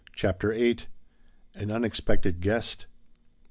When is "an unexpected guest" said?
1.53-2.87